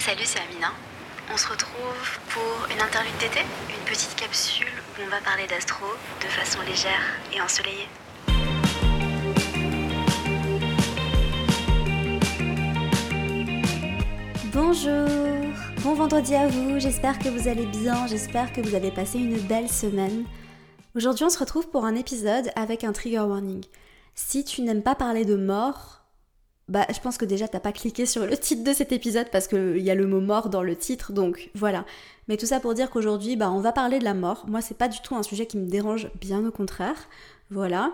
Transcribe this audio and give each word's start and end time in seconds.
Salut, 0.00 0.22
c'est 0.24 0.40
Amina. 0.40 0.68
On 1.30 1.36
se 1.36 1.46
retrouve 1.46 2.18
pour 2.30 2.74
une 2.74 2.80
interview 2.80 3.12
d'été, 3.20 3.40
une 3.68 3.84
petite 3.84 4.16
capsule 4.16 4.66
où 4.98 5.02
on 5.04 5.10
va 5.10 5.20
parler 5.20 5.46
d'astro 5.46 5.84
de 6.22 6.26
façon 6.26 6.58
légère 6.62 7.02
et 7.34 7.40
ensoleillée. 7.42 7.86
Bonjour, 14.54 15.06
bon 15.82 15.92
vendredi 15.92 16.34
à 16.34 16.48
vous, 16.48 16.80
j'espère 16.80 17.18
que 17.18 17.28
vous 17.28 17.46
allez 17.46 17.66
bien, 17.66 18.06
j'espère 18.06 18.54
que 18.54 18.62
vous 18.62 18.74
avez 18.74 18.90
passé 18.90 19.18
une 19.18 19.38
belle 19.38 19.68
semaine. 19.68 20.24
Aujourd'hui 20.96 21.24
on 21.24 21.30
se 21.30 21.38
retrouve 21.38 21.68
pour 21.68 21.84
un 21.84 21.94
épisode 21.94 22.50
avec 22.56 22.84
un 22.84 22.92
trigger 22.92 23.20
warning. 23.20 23.66
Si 24.14 24.46
tu 24.46 24.62
n'aimes 24.62 24.82
pas 24.82 24.94
parler 24.94 25.26
de 25.26 25.36
mort, 25.36 25.99
bah 26.70 26.86
je 26.94 27.00
pense 27.00 27.18
que 27.18 27.24
déjà 27.24 27.48
t'as 27.48 27.60
pas 27.60 27.72
cliqué 27.72 28.06
sur 28.06 28.24
le 28.24 28.36
titre 28.38 28.64
de 28.64 28.72
cet 28.72 28.92
épisode 28.92 29.26
parce 29.30 29.48
qu'il 29.48 29.78
y 29.78 29.90
a 29.90 29.94
le 29.94 30.06
mot 30.06 30.20
mort 30.20 30.48
dans 30.48 30.62
le 30.62 30.76
titre, 30.76 31.12
donc 31.12 31.50
voilà. 31.54 31.84
Mais 32.28 32.36
tout 32.36 32.46
ça 32.46 32.60
pour 32.60 32.74
dire 32.74 32.90
qu'aujourd'hui, 32.90 33.36
bah 33.36 33.50
on 33.50 33.60
va 33.60 33.72
parler 33.72 33.98
de 33.98 34.04
la 34.04 34.14
mort. 34.14 34.44
Moi 34.48 34.60
c'est 34.60 34.78
pas 34.78 34.88
du 34.88 35.00
tout 35.00 35.16
un 35.16 35.24
sujet 35.24 35.46
qui 35.46 35.58
me 35.58 35.66
dérange, 35.66 36.08
bien 36.20 36.46
au 36.46 36.52
contraire. 36.52 37.08
Voilà. 37.50 37.92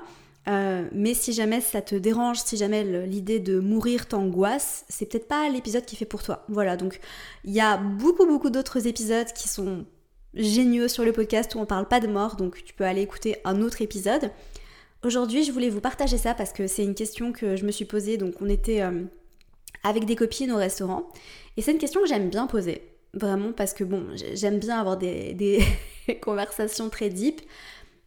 Euh, 0.48 0.86
mais 0.92 1.14
si 1.14 1.32
jamais 1.32 1.60
ça 1.60 1.80
te 1.80 1.94
dérange, 1.94 2.38
si 2.38 2.56
jamais 2.56 2.84
l'idée 3.06 3.40
de 3.40 3.58
mourir 3.58 4.06
t'angoisse, 4.06 4.84
c'est 4.88 5.06
peut-être 5.06 5.26
pas 5.26 5.48
l'épisode 5.48 5.86
qui 5.86 5.96
fait 5.96 6.04
pour 6.04 6.22
toi. 6.22 6.44
Voilà, 6.48 6.76
donc 6.76 7.00
il 7.44 7.52
y 7.52 7.60
a 7.60 7.78
beaucoup 7.78 8.26
beaucoup 8.26 8.50
d'autres 8.50 8.86
épisodes 8.86 9.32
qui 9.34 9.48
sont 9.48 9.86
géniaux 10.34 10.88
sur 10.88 11.04
le 11.04 11.12
podcast 11.12 11.54
où 11.54 11.58
on 11.60 11.66
parle 11.66 11.88
pas 11.88 12.00
de 12.00 12.08
mort, 12.08 12.36
donc 12.36 12.62
tu 12.62 12.74
peux 12.74 12.84
aller 12.84 13.00
écouter 13.00 13.38
un 13.46 13.62
autre 13.62 13.80
épisode. 13.80 14.30
Aujourd'hui, 15.04 15.44
je 15.44 15.52
voulais 15.52 15.68
vous 15.68 15.80
partager 15.80 16.18
ça 16.18 16.34
parce 16.34 16.52
que 16.52 16.66
c'est 16.66 16.82
une 16.82 16.94
question 16.94 17.32
que 17.32 17.56
je 17.56 17.64
me 17.64 17.70
suis 17.70 17.84
posée. 17.84 18.16
Donc, 18.16 18.34
on 18.40 18.48
était 18.48 18.82
euh, 18.82 19.04
avec 19.84 20.04
des 20.04 20.16
copines 20.16 20.50
au 20.52 20.56
restaurant. 20.56 21.08
Et 21.56 21.62
c'est 21.62 21.72
une 21.72 21.78
question 21.78 22.00
que 22.00 22.08
j'aime 22.08 22.30
bien 22.30 22.46
poser. 22.46 22.82
Vraiment, 23.14 23.52
parce 23.52 23.72
que 23.72 23.84
bon, 23.84 24.06
j'aime 24.34 24.58
bien 24.58 24.78
avoir 24.78 24.96
des, 24.98 25.62
conversations 26.22 26.88
très 26.90 27.08
deep. 27.10 27.40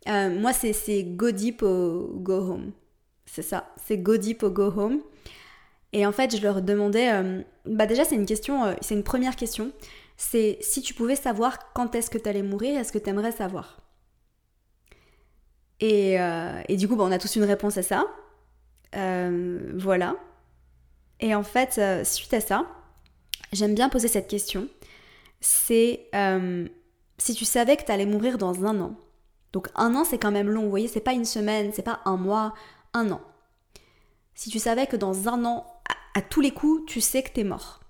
Euh, 0.08 0.30
moi, 0.30 0.52
c'est 0.54 1.04
go 1.04 1.32
deep 1.32 1.62
ou 1.62 2.10
go 2.16 2.36
home. 2.36 2.72
C'est 3.26 3.44
ça, 3.44 3.72
c'est 3.86 3.98
go 3.98 4.18
deep 4.18 4.44
ou 4.44 4.50
go 4.50 4.74
home. 4.76 5.02
Et 5.94 6.06
en 6.06 6.12
fait, 6.12 6.36
je 6.36 6.42
leur 6.42 6.62
demandais, 6.62 7.12
euh, 7.12 7.42
bah 7.66 7.86
déjà, 7.86 8.04
c'est 8.04 8.16
une 8.16 8.26
question, 8.26 8.76
c'est 8.82 8.96
une 8.96 9.04
première 9.04 9.36
question. 9.36 9.72
C'est 10.18 10.58
si 10.62 10.82
tu 10.82 10.94
pouvais 10.94 11.16
savoir 11.16 11.72
quand 11.74 11.96
est-ce 11.96 12.10
que 12.10 12.18
tu 12.18 12.28
allais 12.28 12.44
mourir, 12.44 12.80
est-ce 12.80 12.92
que 12.92 12.98
tu 12.98 13.10
aimerais 13.10 13.32
savoir? 13.32 13.89
Euh, 15.82 16.62
et, 16.68 16.78
du 16.78 16.88
coup, 16.88 16.96
bah, 16.96 17.04
on 17.06 17.12
a 17.12 17.20
tous 17.20 17.36
une 17.36 17.44
réponse 17.44 17.78
à 17.78 17.84
ça. 17.84 18.06
Euh, 18.96 19.72
voilà. 19.76 20.16
Et 21.20 21.36
en 21.36 21.44
fait, 21.44 21.78
euh, 21.78 22.04
suite 22.04 22.34
à 22.34 22.42
ça, 22.42 22.66
j'aime 23.54 23.76
bien 23.76 23.90
poser 23.90 24.08
cette 24.08 24.28
question. 24.28 24.68
C'est 25.42 26.10
si 27.18 27.34
tu 27.34 27.46
savais 27.46 27.76
que 27.76 27.84
tu 27.84 27.92
allais 27.92 28.06
mourir 28.06 28.38
dans 28.38 28.66
un 28.66 28.80
an. 28.80 28.96
Donc 29.52 29.68
un 29.76 29.96
an, 29.96 30.04
c'est 30.04 30.18
quand 30.18 30.32
même 30.32 30.50
long. 30.50 30.64
Vous 30.64 30.70
voyez, 30.70 30.88
c'est 30.88 31.00
pas 31.00 31.14
une 31.14 31.26
semaine, 31.26 31.72
c'est 31.74 31.82
pas 31.82 32.00
un 32.06 32.18
mois, 32.18 32.54
un 32.94 33.12
an. 33.12 33.22
Si 34.36 34.50
tu 34.50 34.60
savais 34.60 34.88
que 34.88 34.96
dans 34.96 35.28
un 35.28 35.44
an, 35.44 35.66
à, 36.16 36.20
à 36.20 36.22
tous 36.22 36.40
les 36.40 36.52
coups, 36.52 36.86
tu 36.88 37.02
sais 37.02 37.24
que 37.24 37.34
tu 37.34 37.42
es 37.42 37.44
mort. 37.44 37.82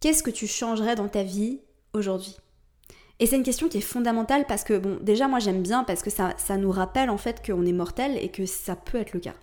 Qu'est-ce 0.00 0.22
que 0.22 0.30
tu 0.30 0.46
changerais 0.46 0.96
dans 0.96 1.08
ta 1.08 1.22
vie 1.22 1.60
aujourd'hui? 1.92 2.36
Et 3.20 3.26
c'est 3.26 3.36
une 3.36 3.42
question 3.42 3.68
qui 3.68 3.78
est 3.78 3.82
fondamentale 3.82 4.46
parce 4.46 4.64
que, 4.64 4.78
bon, 4.78 4.98
déjà 5.02 5.28
moi 5.28 5.38
j'aime 5.38 5.62
bien 5.62 5.84
parce 5.84 6.02
que 6.02 6.08
ça, 6.08 6.34
ça 6.38 6.56
nous 6.56 6.70
rappelle 6.70 7.10
en 7.10 7.18
fait 7.18 7.44
qu'on 7.44 7.66
est 7.66 7.72
mortel 7.72 8.16
et 8.16 8.30
que 8.30 8.46
ça 8.46 8.74
peut 8.74 8.98
être 8.98 9.12
le 9.12 9.20
cas. 9.20 9.34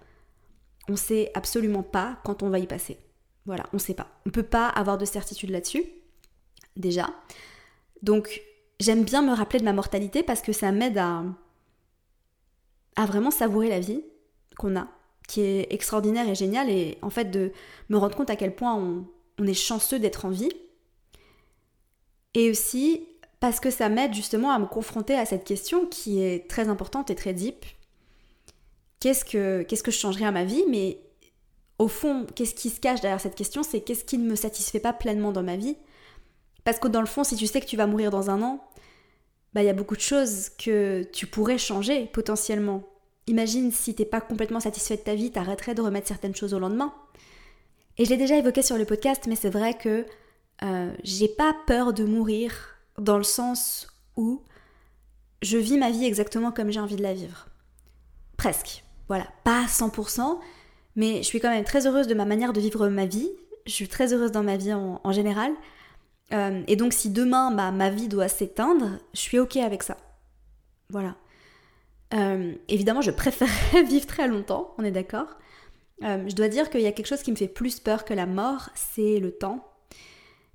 On 0.89 0.95
sait 0.95 1.31
absolument 1.35 1.83
pas 1.83 2.17
quand 2.25 2.41
on 2.41 2.49
va 2.49 2.57
y 2.57 2.65
passer. 2.65 2.97
Voilà, 3.45 3.65
on 3.73 3.77
sait 3.77 3.93
pas. 3.93 4.07
On 4.25 4.31
peut 4.31 4.41
pas 4.41 4.67
avoir 4.67 4.97
de 4.97 5.05
certitude 5.05 5.51
là-dessus, 5.51 5.83
déjà. 6.75 7.09
Donc 8.01 8.41
j'aime 8.79 9.03
bien 9.03 9.21
me 9.21 9.33
rappeler 9.33 9.59
de 9.59 9.65
ma 9.65 9.73
mortalité 9.73 10.23
parce 10.23 10.41
que 10.41 10.53
ça 10.53 10.71
m'aide 10.71 10.97
à, 10.97 11.23
à 12.95 13.05
vraiment 13.05 13.31
savourer 13.31 13.69
la 13.69 13.79
vie 13.79 14.03
qu'on 14.57 14.75
a, 14.75 14.87
qui 15.27 15.41
est 15.41 15.71
extraordinaire 15.71 16.27
et 16.27 16.33
géniale, 16.33 16.71
et 16.71 16.97
en 17.03 17.11
fait 17.11 17.25
de 17.25 17.51
me 17.89 17.97
rendre 17.97 18.15
compte 18.15 18.31
à 18.31 18.35
quel 18.35 18.55
point 18.55 18.75
on, 18.75 19.05
on 19.37 19.45
est 19.45 19.53
chanceux 19.53 19.99
d'être 19.99 20.25
en 20.25 20.29
vie. 20.29 20.51
Et 22.33 22.49
aussi 22.49 23.07
parce 23.39 23.59
que 23.59 23.69
ça 23.69 23.89
m'aide 23.89 24.13
justement 24.13 24.51
à 24.51 24.59
me 24.59 24.65
confronter 24.65 25.15
à 25.15 25.25
cette 25.25 25.43
question 25.43 25.85
qui 25.85 26.21
est 26.21 26.49
très 26.49 26.69
importante 26.69 27.11
et 27.11 27.15
très 27.15 27.33
deep. 27.33 27.65
Qu'est-ce 28.99 29.25
que, 29.25 29.65
je 29.69 29.91
changerais 29.91 30.25
à 30.25 30.31
ma 30.31 30.43
vie? 30.43 30.63
Mais 30.69 30.99
au 31.77 31.87
fond, 31.87 32.25
qu'est-ce 32.35 32.55
qui 32.55 32.69
se 32.69 32.79
cache 32.79 33.01
derrière 33.01 33.21
cette 33.21 33.35
question? 33.35 33.61
C'est 33.61 33.81
qu'est-ce 33.81 34.03
qui 34.03 34.17
ne 34.17 34.27
me 34.27 34.35
satisfait 34.35 34.79
pas 34.79 34.93
pleinement 34.93 35.31
dans 35.31 35.43
ma 35.43 35.55
vie? 35.55 35.77
Parce 36.63 36.79
que 36.79 36.87
dans 36.87 37.01
le 37.01 37.07
fond, 37.07 37.23
si 37.23 37.35
tu 37.35 37.45
sais 37.45 37.61
que 37.61 37.67
tu 37.67 37.77
vas 37.77 37.85
mourir 37.85 38.09
dans 38.09 38.29
un 38.29 38.41
an, 38.41 38.63
bah 39.53 39.61
il 39.61 39.67
y 39.67 39.69
a 39.69 39.73
beaucoup 39.73 39.95
de 39.95 40.01
choses 40.01 40.49
que 40.49 41.03
tu 41.13 41.27
pourrais 41.27 41.59
changer 41.59 42.07
potentiellement. 42.07 42.83
Imagine 43.27 43.71
si 43.71 43.93
t'es 43.93 44.05
pas 44.05 44.19
complètement 44.19 44.59
satisfait 44.59 44.97
de 44.97 45.01
ta 45.01 45.13
vie, 45.13 45.31
t'arrêterais 45.31 45.75
de 45.75 45.81
remettre 45.81 46.07
certaines 46.07 46.35
choses 46.35 46.53
au 46.53 46.59
lendemain. 46.59 46.93
Et 47.97 48.05
je 48.05 48.09
l'ai 48.09 48.17
déjà 48.17 48.37
évoqué 48.37 48.61
sur 48.63 48.77
le 48.77 48.85
podcast, 48.85 49.25
mais 49.27 49.35
c'est 49.35 49.49
vrai 49.49 49.75
que 49.75 50.05
euh, 50.63 50.91
j'ai 51.03 51.27
pas 51.27 51.55
peur 51.67 51.93
de 51.93 52.03
mourir 52.03 52.76
dans 52.99 53.17
le 53.17 53.23
sens 53.23 53.87
où 54.15 54.43
je 55.41 55.57
vis 55.57 55.77
ma 55.77 55.91
vie 55.91 56.05
exactement 56.05 56.51
comme 56.51 56.71
j'ai 56.71 56.79
envie 56.79 56.95
de 56.95 57.03
la 57.03 57.13
vivre. 57.13 57.47
Presque. 58.37 58.83
Voilà, 59.07 59.27
pas 59.43 59.65
100%, 59.65 60.39
mais 60.95 61.17
je 61.17 61.23
suis 61.23 61.39
quand 61.39 61.49
même 61.49 61.63
très 61.63 61.87
heureuse 61.87 62.07
de 62.07 62.13
ma 62.13 62.25
manière 62.25 62.53
de 62.53 62.59
vivre 62.59 62.87
ma 62.89 63.05
vie. 63.05 63.29
Je 63.65 63.71
suis 63.71 63.87
très 63.87 64.13
heureuse 64.13 64.31
dans 64.31 64.43
ma 64.43 64.57
vie 64.57 64.73
en, 64.73 65.11
général. 65.11 65.51
Euh, 66.33 66.61
et 66.67 66.75
donc 66.75 66.93
si 66.93 67.09
demain 67.09 67.51
ma 67.51 67.89
vie 67.89 68.07
doit 68.07 68.27
s'éteindre, 68.27 68.99
je 69.13 69.19
suis 69.19 69.39
ok 69.39 69.57
avec 69.57 69.83
ça. 69.83 69.97
Voilà. 70.89 71.15
Euh, 72.13 72.53
évidemment, 72.67 73.01
je 73.01 73.11
préférerais 73.11 73.83
vivre 73.87 74.05
très 74.05 74.27
longtemps, 74.27 74.73
on 74.77 74.83
est 74.83 74.91
d'accord. 74.91 75.37
Euh, 76.03 76.23
je 76.27 76.35
dois 76.35 76.47
dire 76.47 76.69
qu'il 76.69 76.81
y 76.81 76.87
a 76.87 76.91
quelque 76.91 77.07
chose 77.07 77.23
qui 77.23 77.31
me 77.31 77.35
fait 77.35 77.47
plus 77.47 77.79
peur 77.79 78.05
que 78.05 78.13
la 78.13 78.25
mort, 78.25 78.69
c'est 78.75 79.19
le 79.19 79.31
temps. 79.31 79.67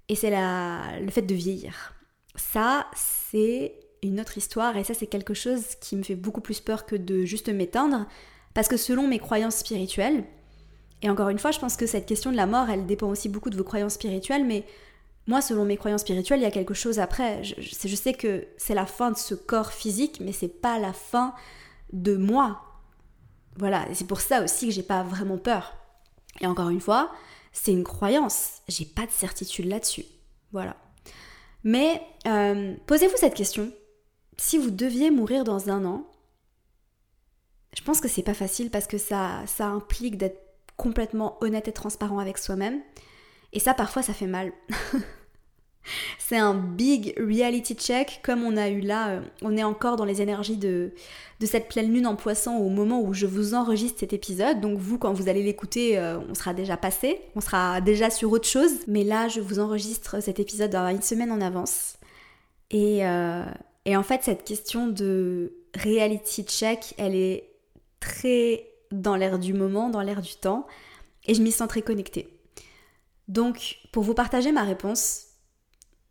Et 0.09 0.15
c'est 0.15 0.31
le 0.31 1.11
fait 1.11 1.23
de 1.23 1.35
vieillir. 1.35 1.95
Ça, 2.35 2.87
c'est 2.95 3.75
une 4.03 4.21
autre 4.21 4.37
histoire 4.39 4.77
et 4.77 4.85
ça, 4.85 4.95
c'est 4.95 5.07
quelque 5.07 5.35
chose 5.35 5.77
qui 5.81 5.97
me 5.97 6.03
fait 6.03 6.17
beaucoup 6.17 6.41
plus 6.41 6.61
peur 6.61 6.87
que 6.87 6.97
de 6.97 7.25
juste 7.25 7.49
m'éteindre 7.49 8.07
parce 8.55 8.69
que 8.69 8.77
selon 8.77 9.07
mes 9.07 9.19
croyances 9.19 9.57
spirituelles, 9.57 10.25
et 11.03 11.11
encore 11.11 11.29
une 11.29 11.39
fois, 11.39 11.51
je 11.51 11.59
pense 11.59 11.77
que 11.77 11.87
cette 11.87 12.07
question 12.07 12.31
de 12.31 12.37
la 12.37 12.47
mort, 12.47 12.71
elle 12.71 12.87
dépend 12.87 13.09
aussi 13.09 13.29
beaucoup 13.29 13.51
de 13.51 13.57
vos 13.57 13.65
croyances 13.65 13.95
spirituelles, 13.95 14.45
mais 14.47 14.65
moi, 15.27 15.41
selon 15.41 15.65
mes 15.65 15.77
croyances 15.77 16.03
spirituelles, 16.03 16.41
il 16.41 16.45
y 16.45 16.47
a 16.47 16.53
quelque 16.53 16.75
chose 16.75 16.99
après. 17.01 17.43
Je, 17.43 17.97
sais 17.97 18.13
que 18.13 18.47
c'est 18.57 18.75
la 18.75 18.87
fin 18.87 19.11
de 19.11 19.17
ce 19.17 19.35
corps 19.35 19.73
physique, 19.73 20.21
mais 20.21 20.33
c'est 20.33 20.49
pas 20.49 20.79
la 20.79 20.93
fin 20.93 21.35
de 21.93 22.17
moi. 22.17 22.63
Voilà, 23.57 23.89
et 23.91 23.95
c'est 23.95 24.07
pour 24.07 24.21
ça 24.21 24.43
aussi 24.43 24.67
que 24.67 24.73
j'ai 24.73 24.83
pas 24.83 25.03
vraiment 25.03 25.39
peur. 25.39 25.77
Et 26.41 26.47
encore 26.47 26.71
une 26.71 26.81
fois, 26.81 27.11
c'est 27.53 27.73
une 27.73 27.85
croyance, 27.85 28.63
j'ai 28.69 28.87
pas 28.87 29.07
de 29.07 29.11
certitude 29.11 29.67
là-dessus. 29.67 30.05
Voilà. 30.53 30.77
Mais 31.65 32.03
euh, 32.27 32.75
posez-vous 32.87 33.17
cette 33.17 33.35
question. 33.35 33.73
Si 34.37 34.59
vous 34.59 34.71
deviez 34.71 35.11
mourir 35.11 35.45
dans 35.45 35.71
un 35.71 35.85
an, 35.85 36.07
je 37.77 37.83
pense 37.83 38.01
que 38.01 38.09
c'est 38.09 38.23
pas 38.23 38.35
facile 38.35 38.71
parce 38.71 38.87
que 38.87 38.99
ça, 38.99 39.43
ça 39.47 39.67
implique 39.67 40.17
d'être 40.17 40.41
complètement 40.77 41.39
honnête 41.43 41.69
et 41.69 41.73
transparent 41.73 42.19
avec 42.19 42.39
soi-même. 42.39 42.81
Et 43.53 43.61
ça, 43.61 43.75
parfois, 43.75 44.03
ça 44.03 44.15
fait 44.15 44.27
mal. 44.27 44.53
c'est 46.19 46.37
un 46.37 46.55
big 46.55 47.15
reality 47.19 47.75
check 47.75 48.21
comme 48.23 48.43
on 48.43 48.57
a 48.57 48.69
eu 48.69 48.81
là. 48.81 49.11
Euh, 49.11 49.21
on 49.43 49.57
est 49.57 49.65
encore 49.65 49.97
dans 49.97 50.05
les 50.05 50.23
énergies 50.23 50.57
de, 50.57 50.93
de 51.41 51.47
cette 51.47 51.69
pleine 51.69 51.93
lune 51.93 52.07
en 52.07 52.17
poisson 52.17 52.53
au 52.53 52.69
moment 52.69 53.01
où 53.01 53.13
je 53.13 53.27
vous 53.27 53.55
enregistre 53.55 54.01
cet 54.01 54.13
épisode. 54.13 54.61
Donc 54.61 54.79
vous, 54.79 54.99
quand 54.99 55.13
vous 55.13 55.29
allez 55.29 55.43
l'écouter, 55.43 55.99
euh, 55.99 56.19
on 56.29 56.35
sera 56.35 56.55
déjà 56.55 56.77
passé, 56.77 57.21
on 57.35 57.41
sera 57.41 57.81
déjà 57.81 58.11
sur 58.11 58.31
autre 58.33 58.49
chose. 58.49 58.71
Mais 58.87 59.05
là, 59.05 59.29
je 59.29 59.41
vous 59.41 59.59
enregistre 59.59 60.23
cet 60.23 60.39
épisode 60.41 60.75
une 60.75 61.03
semaine 61.03 61.33
en 61.33 61.41
avance. 61.41 61.95
Et, 62.71 63.05
euh, 63.07 63.45
et 63.85 63.97
en 63.97 64.03
fait, 64.03 64.23
cette 64.23 64.45
question 64.45 64.87
de 64.87 65.53
reality 65.83 66.45
check, 66.45 66.95
elle 66.97 67.15
est 67.15 67.51
très 68.01 68.67
dans 68.91 69.17
l'air 69.17 69.39
du 69.39 69.55
moment, 69.55 69.89
dans 69.89 70.03
l'air 70.03 70.23
du 70.23 70.35
temps. 70.35 70.67
Et 71.27 71.35
je 71.35 71.43
m'y 71.43 71.53
sens 71.53 71.69
très 71.69 71.83
connectée. 71.83 72.29
Donc, 73.29 73.79
pour 73.93 74.03
vous 74.03 74.15
partager 74.15 74.53
ma 74.53 74.65
réponse, 74.65 75.27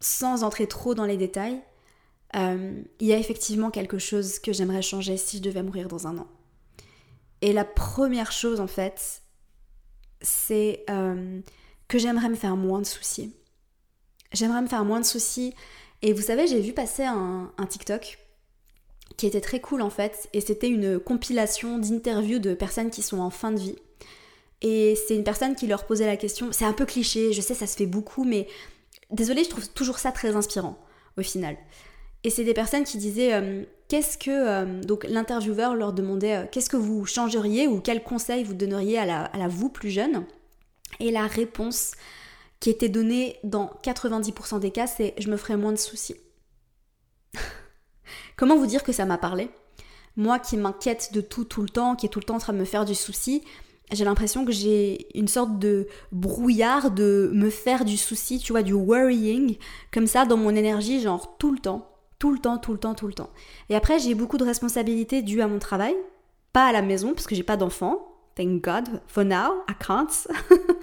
sans 0.01 0.43
entrer 0.43 0.67
trop 0.67 0.93
dans 0.93 1.05
les 1.05 1.15
détails, 1.15 1.61
euh, 2.35 2.81
il 2.99 3.07
y 3.07 3.13
a 3.13 3.17
effectivement 3.17 3.71
quelque 3.71 3.99
chose 3.99 4.39
que 4.39 4.51
j'aimerais 4.51 4.81
changer 4.81 5.15
si 5.15 5.37
je 5.37 5.41
devais 5.41 5.63
mourir 5.63 5.87
dans 5.87 6.07
un 6.07 6.17
an. 6.17 6.27
Et 7.41 7.53
la 7.53 7.65
première 7.65 8.31
chose, 8.31 8.59
en 8.59 8.67
fait, 8.67 9.21
c'est 10.21 10.83
euh, 10.89 11.39
que 11.87 11.97
j'aimerais 11.97 12.29
me 12.29 12.35
faire 12.35 12.55
moins 12.57 12.79
de 12.79 12.85
soucis. 12.85 13.33
J'aimerais 14.33 14.61
me 14.61 14.67
faire 14.67 14.85
moins 14.85 14.99
de 14.99 15.05
soucis. 15.05 15.53
Et 16.01 16.13
vous 16.13 16.21
savez, 16.21 16.47
j'ai 16.47 16.59
vu 16.59 16.73
passer 16.73 17.03
un, 17.03 17.51
un 17.57 17.65
TikTok 17.65 18.19
qui 19.17 19.27
était 19.27 19.41
très 19.41 19.59
cool 19.59 19.81
en 19.81 19.89
fait, 19.89 20.29
et 20.33 20.41
c'était 20.41 20.69
une 20.69 20.99
compilation 20.99 21.77
d'interviews 21.77 22.39
de 22.39 22.53
personnes 22.53 22.89
qui 22.89 23.01
sont 23.01 23.19
en 23.19 23.29
fin 23.29 23.51
de 23.51 23.59
vie. 23.59 23.75
Et 24.61 24.95
c'est 24.95 25.15
une 25.15 25.23
personne 25.23 25.55
qui 25.55 25.67
leur 25.67 25.85
posait 25.85 26.05
la 26.05 26.17
question, 26.17 26.51
c'est 26.51 26.65
un 26.65 26.73
peu 26.73 26.85
cliché, 26.85 27.33
je 27.33 27.41
sais 27.41 27.53
ça 27.53 27.67
se 27.67 27.75
fait 27.75 27.87
beaucoup, 27.87 28.23
mais 28.23 28.47
désolée, 29.11 29.43
je 29.43 29.49
trouve 29.49 29.69
toujours 29.69 29.99
ça 29.99 30.11
très 30.11 30.35
inspirant 30.35 30.77
au 31.17 31.21
final. 31.21 31.57
Et 32.23 32.29
c'est 32.29 32.43
des 32.43 32.53
personnes 32.53 32.83
qui 32.83 32.97
disaient 32.97 33.33
euh, 33.33 33.63
qu'est-ce 33.87 34.17
que 34.17 34.29
euh, 34.29 34.81
donc 34.81 35.05
l'intervieweur 35.05 35.75
leur 35.75 35.91
demandait 35.91 36.35
euh, 36.35 36.45
qu'est-ce 36.51 36.69
que 36.69 36.77
vous 36.77 37.05
changeriez 37.05 37.67
ou 37.67 37.81
quel 37.81 38.03
conseil 38.03 38.43
vous 38.43 38.53
donneriez 38.53 38.97
à 38.99 39.05
la, 39.05 39.47
vous 39.47 39.69
plus 39.69 39.89
jeune? 39.89 40.25
Et 40.99 41.09
la 41.11 41.25
réponse 41.25 41.93
qui 42.59 42.69
était 42.69 42.89
donnée 42.89 43.39
dans 43.43 43.71
90% 43.83 44.59
des 44.59 44.71
cas, 44.71 44.85
c'est 44.85 45.15
je 45.17 45.29
me 45.29 45.37
ferai 45.37 45.55
moins 45.55 45.71
de 45.71 45.77
soucis. 45.77 46.15
Comment 48.37 48.55
vous 48.55 48.67
dire 48.67 48.83
que 48.83 48.91
ça 48.91 49.05
m'a 49.05 49.17
parlé? 49.17 49.49
Moi 50.15 50.37
qui 50.37 50.57
m'inquiète 50.57 51.11
de 51.13 51.21
tout 51.21 51.45
tout 51.45 51.63
le 51.63 51.69
temps, 51.69 51.95
qui 51.95 52.05
est 52.05 52.09
tout 52.09 52.19
le 52.19 52.25
temps 52.25 52.35
en 52.35 52.39
train 52.39 52.53
de 52.53 52.59
me 52.59 52.65
faire 52.65 52.85
du 52.85 52.93
souci, 52.93 53.43
j'ai 53.91 54.05
l'impression 54.05 54.45
que 54.45 54.51
j'ai 54.51 55.07
une 55.17 55.27
sorte 55.27 55.59
de 55.59 55.87
brouillard 56.11 56.91
de 56.91 57.31
me 57.33 57.49
faire 57.49 57.85
du 57.85 57.97
souci, 57.97 58.39
tu 58.39 58.53
vois, 58.53 58.63
du 58.63 58.73
worrying, 58.73 59.57
comme 59.91 60.07
ça 60.07 60.25
dans 60.25 60.37
mon 60.37 60.55
énergie, 60.55 61.01
genre 61.01 61.37
tout 61.37 61.51
le 61.51 61.59
temps 61.59 61.91
tout 62.21 62.31
le 62.31 62.37
temps, 62.37 62.59
tout 62.59 62.71
le 62.71 62.77
temps, 62.77 62.93
tout 62.93 63.07
le 63.07 63.13
temps. 63.13 63.31
Et 63.69 63.75
après, 63.75 63.97
j'ai 63.97 64.13
beaucoup 64.13 64.37
de 64.37 64.43
responsabilités 64.43 65.23
dues 65.23 65.41
à 65.41 65.47
mon 65.47 65.57
travail, 65.57 65.95
pas 66.53 66.67
à 66.67 66.71
la 66.71 66.83
maison, 66.83 67.15
parce 67.15 67.25
que 67.25 67.33
j'ai 67.33 67.41
pas 67.41 67.57
d'enfants. 67.57 67.97
Thank 68.35 68.63
God, 68.63 69.01
for 69.07 69.25
now, 69.25 69.63
I 69.67 69.73
can't. 69.79 70.27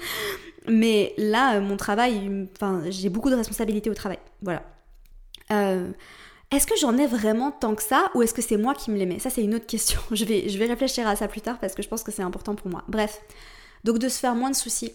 Mais 0.68 1.14
là, 1.16 1.60
mon 1.60 1.76
travail, 1.76 2.48
enfin, 2.56 2.82
j'ai 2.90 3.08
beaucoup 3.08 3.30
de 3.30 3.36
responsabilités 3.36 3.88
au 3.88 3.94
travail. 3.94 4.18
Voilà. 4.42 4.64
Euh, 5.52 5.92
est-ce 6.50 6.66
que 6.66 6.76
j'en 6.76 6.96
ai 6.96 7.06
vraiment 7.06 7.50
tant 7.50 7.74
que 7.74 7.82
ça 7.82 8.10
ou 8.14 8.22
est-ce 8.22 8.32
que 8.32 8.40
c'est 8.40 8.56
moi 8.56 8.74
qui 8.74 8.90
me 8.90 9.04
mets? 9.04 9.18
Ça, 9.18 9.28
c'est 9.28 9.42
une 9.42 9.54
autre 9.54 9.66
question. 9.66 10.00
Je 10.10 10.24
vais, 10.24 10.48
je 10.48 10.58
vais 10.58 10.66
réfléchir 10.66 11.06
à 11.06 11.14
ça 11.14 11.28
plus 11.28 11.42
tard 11.42 11.58
parce 11.58 11.74
que 11.74 11.82
je 11.82 11.88
pense 11.88 12.02
que 12.02 12.10
c'est 12.10 12.22
important 12.22 12.54
pour 12.54 12.68
moi. 12.70 12.84
Bref, 12.88 13.20
donc 13.84 13.98
de 13.98 14.08
se 14.08 14.18
faire 14.18 14.34
moins 14.34 14.50
de 14.50 14.56
soucis. 14.56 14.92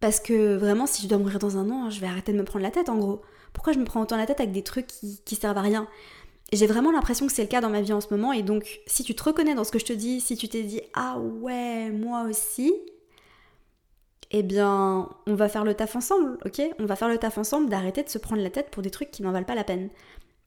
Parce 0.00 0.20
que 0.20 0.56
vraiment, 0.56 0.86
si 0.86 1.02
je 1.02 1.08
dois 1.08 1.18
mourir 1.18 1.38
dans 1.38 1.56
un 1.56 1.70
an, 1.70 1.90
je 1.90 2.00
vais 2.00 2.06
arrêter 2.06 2.32
de 2.32 2.38
me 2.38 2.44
prendre 2.44 2.62
la 2.62 2.70
tête 2.70 2.88
en 2.88 2.98
gros. 2.98 3.22
Pourquoi 3.52 3.72
je 3.72 3.78
me 3.78 3.84
prends 3.84 4.02
autant 4.02 4.16
la 4.16 4.26
tête 4.26 4.40
avec 4.40 4.52
des 4.52 4.62
trucs 4.62 4.86
qui, 4.86 5.34
servent 5.34 5.56
à 5.56 5.62
rien? 5.62 5.88
J'ai 6.52 6.66
vraiment 6.66 6.92
l'impression 6.92 7.26
que 7.26 7.32
c'est 7.32 7.42
le 7.42 7.48
cas 7.48 7.60
dans 7.60 7.70
ma 7.70 7.80
vie 7.80 7.92
en 7.92 8.00
ce 8.00 8.08
moment. 8.10 8.32
Et 8.32 8.42
donc, 8.42 8.80
si 8.86 9.02
tu 9.02 9.14
te 9.14 9.22
reconnais 9.24 9.54
dans 9.54 9.64
ce 9.64 9.72
que 9.72 9.78
je 9.78 9.86
te 9.86 9.92
dis, 9.92 10.20
si 10.20 10.36
tu 10.36 10.48
t'es 10.48 10.62
dit 10.62 10.82
Ah 10.94 11.18
ouais, 11.18 11.90
moi 11.90 12.24
aussi, 12.28 12.72
eh 14.30 14.42
bien, 14.42 15.08
on 15.26 15.34
va 15.34 15.48
faire 15.48 15.64
le 15.64 15.74
taf 15.74 15.96
ensemble, 15.96 16.38
ok? 16.44 16.62
On 16.78 16.84
va 16.84 16.94
faire 16.94 17.08
le 17.08 17.18
taf 17.18 17.38
ensemble 17.38 17.68
d'arrêter 17.70 18.02
de 18.02 18.08
se 18.08 18.18
prendre 18.18 18.42
la 18.42 18.50
tête 18.50 18.70
pour 18.70 18.82
des 18.82 18.90
trucs 18.90 19.10
qui 19.10 19.22
n'en 19.22 19.32
valent 19.32 19.46
pas 19.46 19.54
la 19.54 19.64
peine. 19.64 19.88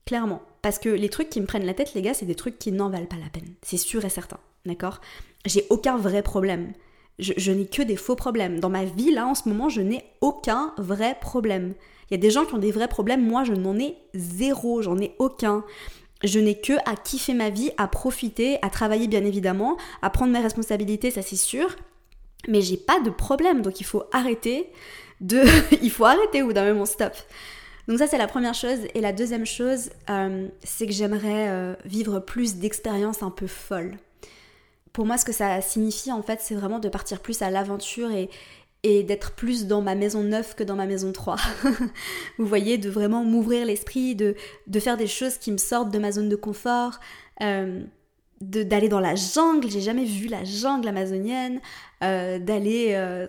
Clairement. 0.09 0.41
Parce 0.63 0.79
que 0.79 0.89
les 0.89 1.09
trucs 1.09 1.29
qui 1.29 1.39
me 1.39 1.45
prennent 1.45 1.67
la 1.67 1.75
tête, 1.75 1.93
les 1.93 2.01
gars, 2.01 2.15
c'est 2.15 2.25
des 2.25 2.33
trucs 2.33 2.57
qui 2.57 2.71
n'en 2.71 2.89
valent 2.89 3.05
pas 3.05 3.15
la 3.15 3.29
peine. 3.29 3.53
C'est 3.61 3.77
sûr 3.77 4.03
et 4.05 4.09
certain. 4.09 4.39
D'accord? 4.65 5.01
J'ai 5.45 5.67
aucun 5.69 5.97
vrai 5.97 6.23
problème. 6.23 6.73
je 7.19 7.51
n'ai 7.51 7.67
que 7.67 7.83
des 7.83 7.95
faux 7.95 8.15
problèmes. 8.15 8.59
Dans 8.59 8.71
ma 8.71 8.85
vie, 8.85 9.11
là, 9.11 9.27
en 9.27 9.35
ce 9.35 9.47
moment, 9.47 9.69
je 9.69 9.81
n'ai 9.81 10.03
aucun 10.21 10.73
vrai 10.79 11.15
problème. 11.21 11.75
Il 12.09 12.15
y 12.15 12.17
a 12.17 12.17
des 12.19 12.31
gens 12.31 12.43
qui 12.43 12.55
ont 12.55 12.57
des 12.57 12.71
vrais 12.71 12.87
problèmes, 12.87 13.23
moi 13.23 13.43
je 13.43 13.53
n'en 13.53 13.77
ai 13.77 13.95
zéro, 14.15 14.81
j'en 14.81 14.97
ai 14.97 15.13
aucun. 15.19 15.63
Je 16.23 16.39
n'ai 16.39 16.59
que 16.59 16.73
à 16.89 16.95
kiffer 16.95 17.35
ma 17.35 17.51
vie, 17.51 17.69
à 17.77 17.87
profiter, 17.87 18.57
à 18.63 18.71
travailler 18.71 19.07
bien 19.07 19.23
évidemment, 19.23 19.77
à 20.01 20.09
prendre 20.09 20.33
mes 20.33 20.39
responsabilités, 20.39 21.11
ça 21.11 21.21
c'est 21.21 21.35
sûr. 21.35 21.75
Mais 22.47 22.61
j'ai 22.61 22.77
pas 22.77 22.99
de 22.99 23.11
problème, 23.11 23.61
donc 23.61 23.79
il 23.79 23.85
faut 23.85 24.05
arrêter 24.11 24.71
de... 25.21 25.43
il 25.83 25.91
faut 25.91 26.05
arrêter 26.05 26.41
ou 26.41 26.51
d'un 26.51 26.73
moment 26.73 26.87
stop. 26.87 27.13
Donc 27.89 27.97
ça 27.97 28.05
c'est 28.05 28.19
la 28.19 28.27
première 28.27 28.53
chose. 28.53 28.77
Et 28.93 29.01
la 29.01 29.11
deuxième 29.11 29.47
chose, 29.47 29.89
euh, 30.11 30.47
c'est 30.63 30.85
que 30.85 30.93
j'aimerais 30.93 31.49
euh, 31.49 31.73
vivre 31.85 32.19
plus 32.19 32.57
d'expériences 32.57 33.23
un 33.23 33.31
peu 33.31 33.47
folles. 33.47 33.97
Pour 34.93 35.07
moi, 35.07 35.17
ce 35.17 35.25
que 35.25 35.31
ça 35.31 35.59
signifie 35.61 36.11
en 36.11 36.21
fait, 36.21 36.39
c'est 36.39 36.53
vraiment 36.53 36.77
de 36.77 36.87
partir 36.87 37.19
plus 37.19 37.41
à 37.41 37.49
l'aventure 37.49 38.11
et, 38.11 38.29
d'être 38.83 39.31
plus 39.31 39.65
dans 39.65 39.81
ma 39.81 39.95
maison 39.95 40.23
neuve 40.23 40.55
que 40.55 40.63
dans 40.63 40.75
ma 40.75 40.85
maison 40.85 41.11
3. 41.11 41.35
Vous 42.37 42.45
voyez, 42.45 42.77
de 42.77 42.89
vraiment 42.89 43.25
m'ouvrir 43.25 43.65
l'esprit, 43.65 44.15
de, 44.15 44.35
faire 44.79 44.95
des 44.95 45.07
choses 45.07 45.37
qui 45.37 45.51
me 45.51 45.57
sortent 45.57 45.91
de 45.91 45.99
ma 45.99 46.13
zone 46.13 46.29
de 46.29 46.35
confort, 46.37 46.99
euh, 47.41 47.83
d'aller 48.39 48.87
dans 48.87 49.01
la 49.01 49.15
jungle, 49.15 49.69
j'ai 49.69 49.81
jamais 49.81 50.05
vu 50.05 50.27
la 50.27 50.45
jungle 50.45 50.87
amazonienne, 50.87 51.59
d'aller 51.99 53.27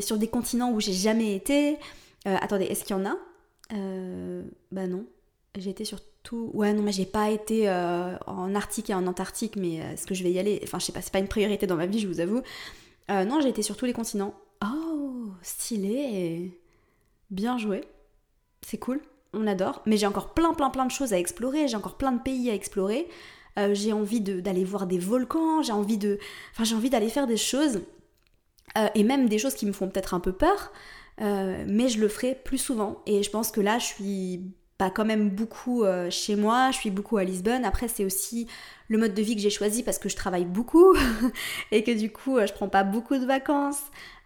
sur 0.00 0.16
des 0.16 0.28
continents 0.28 0.70
où 0.70 0.78
j'ai 0.78 0.92
jamais 0.92 1.34
été. 1.34 1.76
Attendez, 2.24 2.66
est-ce 2.66 2.84
qu'il 2.84 2.94
y 2.94 3.00
en 3.00 3.06
a? 3.06 3.16
Bah 3.70 4.86
non, 4.86 5.06
j'ai 5.56 5.70
été 5.70 5.84
sur 5.84 5.98
tout... 6.22 6.50
Ouais, 6.54 6.72
non, 6.72 6.82
mais 6.82 6.92
j'ai 6.92 7.06
pas 7.06 7.30
été 7.30 7.68
en 7.70 8.54
Arctique 8.54 8.90
et 8.90 8.94
en 8.94 9.06
Antarctique, 9.06 9.56
mais 9.56 9.76
est-ce 9.76 10.06
que 10.06 10.14
je 10.14 10.22
vais 10.22 10.32
y 10.32 10.38
aller? 10.38 10.60
Enfin, 10.64 10.78
je 10.78 10.86
sais 10.86 10.92
pas, 10.92 11.00
c'est 11.00 11.12
pas 11.12 11.18
une 11.18 11.28
priorité 11.28 11.66
dans 11.66 11.76
ma 11.76 11.86
vie, 11.86 11.98
je 11.98 12.08
vous 12.08 12.20
avoue. 12.20 12.42
non, 13.08 13.40
j'ai 13.40 13.48
été 13.48 13.62
sur 13.62 13.76
tous 13.76 13.86
les 13.86 13.92
continents. 13.92 14.34
Oh, 14.64 15.28
stylé. 15.42 16.58
Bien 17.30 17.58
joué. 17.58 17.82
C'est 18.62 18.78
cool. 18.78 19.00
On 19.32 19.46
adore. 19.46 19.82
Mais 19.86 19.96
j'ai 19.96 20.06
encore 20.06 20.34
plein, 20.34 20.54
plein, 20.54 20.70
plein 20.70 20.86
de 20.86 20.90
choses 20.90 21.12
à 21.12 21.18
explorer. 21.18 21.68
J'ai 21.68 21.76
encore 21.76 21.96
plein 21.96 22.12
de 22.12 22.22
pays 22.22 22.50
à 22.50 22.54
explorer. 22.54 23.08
Euh, 23.58 23.74
j'ai 23.74 23.92
envie 23.92 24.20
d'aller 24.20 24.64
voir 24.64 24.86
des 24.86 24.98
volcans. 24.98 25.62
J'ai 25.62 25.72
envie 25.72 25.98
de, 25.98 26.18
enfin, 26.52 26.64
j'ai 26.64 26.74
envie 26.74 26.90
d'aller 26.90 27.08
faire 27.08 27.26
des 27.26 27.36
choses. 27.36 27.82
Euh, 28.78 28.88
et 28.94 29.04
même 29.04 29.28
des 29.28 29.38
choses 29.38 29.54
qui 29.54 29.66
me 29.66 29.72
font 29.72 29.88
peut-être 29.88 30.14
un 30.14 30.20
peu 30.20 30.32
peur. 30.32 30.72
Euh, 31.20 31.64
mais 31.66 31.88
je 31.88 32.00
le 32.00 32.08
ferai 32.08 32.34
plus 32.34 32.58
souvent. 32.58 33.02
Et 33.06 33.22
je 33.22 33.30
pense 33.30 33.50
que 33.50 33.60
là, 33.60 33.78
je 33.78 33.86
suis 33.86 34.42
pas 34.78 34.90
quand 34.90 35.04
même 35.04 35.30
beaucoup 35.30 35.84
chez 36.10 36.34
moi. 36.34 36.70
Je 36.72 36.78
suis 36.78 36.90
beaucoup 36.90 37.16
à 37.16 37.24
Lisbonne. 37.24 37.64
Après, 37.64 37.86
c'est 37.86 38.04
aussi 38.04 38.48
le 38.88 38.98
mode 38.98 39.14
de 39.14 39.22
vie 39.22 39.36
que 39.36 39.40
j'ai 39.40 39.50
choisi 39.50 39.84
parce 39.84 39.98
que 39.98 40.08
je 40.08 40.16
travaille 40.16 40.44
beaucoup 40.44 40.96
et 41.70 41.84
que 41.84 41.92
du 41.92 42.10
coup, 42.12 42.40
je 42.40 42.52
prends 42.52 42.68
pas 42.68 42.82
beaucoup 42.82 43.16
de 43.16 43.24
vacances. 43.24 43.82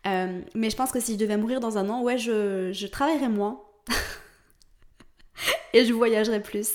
Euh, 0.07 0.41
mais 0.55 0.71
je 0.71 0.77
pense 0.77 0.93
que 0.93 1.01
si 1.01 1.15
je 1.15 1.19
devais 1.19 1.37
mourir 1.37 1.61
dans 1.61 1.79
un 1.79 1.89
an, 1.89 2.03
ouais, 2.03 2.19
je, 2.19 2.71
je 2.73 2.87
travaillerais 2.87 3.29
moins. 3.29 3.61
et 5.73 5.85
je 5.85 5.93
voyagerais 5.93 6.43
plus. 6.43 6.71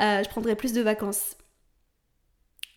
Euh, 0.00 0.22
je 0.22 0.28
prendrais 0.28 0.56
plus 0.56 0.72
de 0.72 0.80
vacances. 0.80 1.36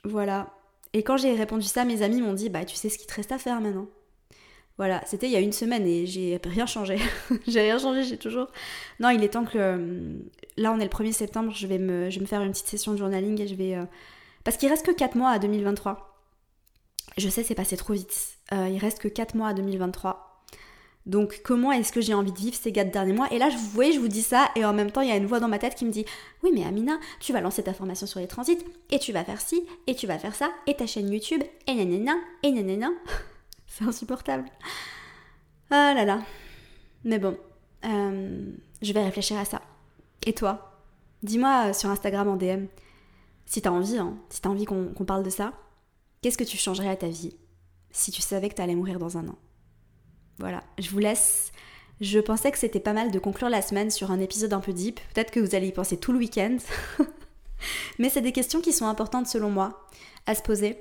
Voilà. 0.03 0.53
Et 0.93 1.03
quand 1.03 1.17
j'ai 1.17 1.33
répondu 1.33 1.65
ça, 1.65 1.85
mes 1.85 2.01
amis 2.01 2.21
m'ont 2.21 2.33
dit 2.33 2.49
Bah, 2.49 2.65
tu 2.65 2.75
sais 2.75 2.89
ce 2.89 2.97
qu'il 2.97 3.07
te 3.07 3.15
reste 3.15 3.31
à 3.31 3.39
faire 3.39 3.59
maintenant. 3.61 3.87
Voilà, 4.77 5.01
c'était 5.05 5.27
il 5.27 5.31
y 5.31 5.35
a 5.35 5.39
une 5.39 5.51
semaine 5.51 5.85
et 5.85 6.05
j'ai 6.05 6.39
rien 6.43 6.65
changé. 6.65 6.97
j'ai 7.47 7.61
rien 7.61 7.77
changé, 7.77 8.03
j'ai 8.03 8.17
toujours. 8.17 8.47
Non, 8.99 9.09
il 9.09 9.23
est 9.23 9.29
temps 9.29 9.45
que. 9.45 9.57
Euh, 9.57 10.17
là, 10.57 10.71
on 10.71 10.79
est 10.79 10.85
le 10.85 10.89
1er 10.89 11.11
septembre, 11.11 11.51
je 11.55 11.67
vais 11.67 11.77
me, 11.77 12.09
je 12.09 12.19
faire 12.25 12.41
une 12.41 12.51
petite 12.51 12.67
session 12.67 12.93
de 12.93 12.97
journaling 12.97 13.39
et 13.41 13.47
je 13.47 13.55
vais. 13.55 13.77
Parce 14.43 14.57
qu'il 14.57 14.69
reste 14.69 14.85
que 14.85 14.91
4 14.91 15.15
mois 15.15 15.29
à 15.29 15.39
2023. 15.39 16.09
Je 17.17 17.29
sais, 17.29 17.43
c'est 17.43 17.55
passé 17.55 17.77
trop 17.77 17.93
vite. 17.93 18.37
Euh, 18.51 18.69
il 18.69 18.77
reste 18.77 18.99
que 18.99 19.07
4 19.07 19.35
mois 19.35 19.49
à 19.49 19.53
2023. 19.53 20.29
Donc 21.05 21.41
comment 21.43 21.73
est-ce 21.73 21.91
que 21.91 21.99
j'ai 21.99 22.13
envie 22.13 22.31
de 22.31 22.37
vivre 22.37 22.55
ces 22.55 22.71
4 22.71 22.91
derniers 22.91 23.13
mois? 23.13 23.27
Et 23.31 23.37
là, 23.37 23.49
vous 23.49 23.69
voyez, 23.71 23.91
je 23.91 23.99
vous 23.99 24.07
dis 24.07 24.21
ça, 24.21 24.49
et 24.55 24.63
en 24.63 24.73
même 24.73 24.89
temps, 24.89 25.01
il 25.01 25.09
y 25.09 25.11
a 25.11 25.17
une 25.17 25.25
voix 25.25 25.39
dans 25.39 25.49
ma 25.49 25.59
tête 25.59 25.75
qui 25.75 25.85
me 25.85 25.91
dit 25.91 26.05
Oui, 26.43 26.51
mais 26.53 26.63
Amina, 26.63 26.97
tu 27.19 27.33
vas 27.33 27.41
lancer 27.41 27.63
ta 27.63 27.73
formation 27.73 28.07
sur 28.07 28.19
les 28.19 28.27
transits, 28.27 28.59
et 28.89 28.99
tu 28.99 29.11
vas 29.11 29.25
faire 29.25 29.41
ci, 29.41 29.65
et 29.87 29.95
tu 29.95 30.07
vas 30.07 30.17
faire 30.17 30.33
ça, 30.33 30.49
et 30.65 30.75
ta 30.75 30.87
chaîne 30.87 31.11
YouTube, 31.11 31.43
et 31.67 31.75
nanana, 31.75 32.15
et 32.41 32.51
nanana. 32.51 32.89
C'est 33.73 33.85
insupportable. 33.85 34.45
Ah 35.71 35.95
là 35.95 36.05
là. 36.05 36.21
Mais 37.03 37.17
bon, 37.17 37.35
euh, 37.85 38.51
je 38.83 38.93
vais 38.93 39.03
réfléchir 39.03 39.35
à 39.39 39.45
ça. 39.45 39.63
Et 40.27 40.33
toi? 40.33 40.79
Dis-moi 41.23 41.73
sur 41.73 41.89
Instagram 41.89 42.27
en 42.27 42.35
DM, 42.35 42.65
si 43.47 43.63
t'as 43.63 43.71
envie, 43.71 43.97
hein, 43.97 44.15
si 44.29 44.41
t'as 44.41 44.49
envie 44.49 44.65
qu'on 44.65 44.93
parle 45.07 45.23
de 45.23 45.31
ça, 45.31 45.53
qu'est-ce 46.21 46.37
que 46.37 46.43
tu 46.43 46.55
changerais 46.55 46.89
à 46.89 46.95
ta 46.95 47.07
vie 47.07 47.35
si 47.89 48.11
tu 48.11 48.21
savais 48.21 48.49
que 48.49 48.53
tu 48.53 48.61
allais 48.61 48.75
mourir 48.75 48.99
dans 48.99 49.17
un 49.17 49.27
an? 49.27 49.39
Voilà, 50.37 50.61
je 50.77 50.91
vous 50.91 50.99
laisse. 50.99 51.51
Je 51.99 52.19
pensais 52.19 52.51
que 52.51 52.59
c'était 52.59 52.79
pas 52.79 52.93
mal 52.93 53.09
de 53.09 53.17
conclure 53.17 53.49
la 53.49 53.63
semaine 53.63 53.89
sur 53.89 54.11
un 54.11 54.19
épisode 54.19 54.53
un 54.53 54.59
peu 54.59 54.73
deep. 54.73 54.99
Peut-être 55.15 55.31
que 55.31 55.39
vous 55.39 55.55
allez 55.55 55.69
y 55.69 55.71
penser 55.71 55.97
tout 55.97 56.11
le 56.11 56.19
week-end. 56.19 56.57
Mais 57.97 58.09
c'est 58.09 58.21
des 58.21 58.33
questions 58.33 58.61
qui 58.61 58.71
sont 58.71 58.85
importantes 58.85 59.25
selon 59.25 59.49
moi 59.49 59.87
à 60.27 60.35
se 60.35 60.43
poser. 60.43 60.77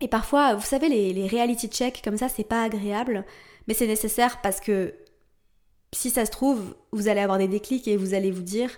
Et 0.00 0.08
parfois, 0.08 0.54
vous 0.54 0.64
savez, 0.64 0.88
les, 0.88 1.26
reality 1.26 1.68
checks 1.68 2.00
comme 2.02 2.16
ça, 2.16 2.28
c'est 2.28 2.44
pas 2.44 2.62
agréable, 2.62 3.24
mais 3.66 3.74
c'est 3.74 3.86
nécessaire 3.86 4.40
parce 4.40 4.60
que 4.60 4.94
si 5.92 6.10
ça 6.10 6.24
se 6.26 6.30
trouve, 6.30 6.76
vous 6.92 7.08
allez 7.08 7.20
avoir 7.20 7.38
des 7.38 7.48
déclics 7.48 7.88
et 7.88 7.96
vous 7.96 8.14
allez 8.14 8.30
vous 8.30 8.42
dire, 8.42 8.70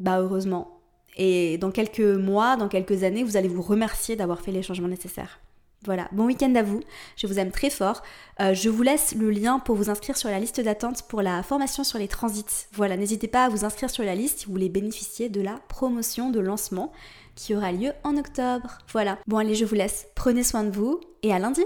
bah 0.00 0.20
heureusement. 0.20 0.80
Et 1.16 1.58
dans 1.58 1.70
quelques 1.70 2.00
mois, 2.00 2.56
dans 2.56 2.68
quelques 2.68 3.02
années, 3.04 3.24
vous 3.24 3.36
allez 3.36 3.48
vous 3.48 3.62
remercier 3.62 4.16
d'avoir 4.16 4.40
fait 4.40 4.52
les 4.52 4.62
changements 4.62 4.88
nécessaires. 4.88 5.40
Voilà, 5.84 6.08
bon 6.10 6.26
week-end 6.26 6.52
à 6.56 6.62
vous, 6.62 6.80
je 7.16 7.26
vous 7.28 7.38
aime 7.38 7.52
très 7.52 7.70
fort. 7.70 8.02
Euh, 8.40 8.52
je 8.52 8.68
vous 8.68 8.82
laisse 8.82 9.14
le 9.14 9.30
lien 9.30 9.60
pour 9.60 9.76
vous 9.76 9.90
inscrire 9.90 10.16
sur 10.16 10.28
la 10.28 10.40
liste 10.40 10.60
d'attente 10.60 11.02
pour 11.08 11.22
la 11.22 11.42
formation 11.44 11.84
sur 11.84 11.98
les 11.98 12.08
transits. 12.08 12.66
Voilà, 12.72 12.96
n'hésitez 12.96 13.28
pas 13.28 13.44
à 13.44 13.48
vous 13.48 13.64
inscrire 13.64 13.88
sur 13.88 14.04
la 14.04 14.16
liste 14.16 14.40
si 14.40 14.46
vous 14.46 14.52
voulez 14.52 14.68
bénéficier 14.68 15.28
de 15.28 15.40
la 15.40 15.60
promotion 15.68 16.30
de 16.30 16.40
lancement 16.40 16.92
qui 17.36 17.54
aura 17.54 17.70
lieu 17.70 17.92
en 18.02 18.16
octobre. 18.16 18.78
Voilà, 18.92 19.18
bon 19.28 19.38
allez, 19.38 19.54
je 19.54 19.64
vous 19.64 19.76
laisse, 19.76 20.08
prenez 20.16 20.42
soin 20.42 20.64
de 20.64 20.70
vous 20.70 21.00
et 21.22 21.32
à 21.32 21.38
lundi 21.38 21.62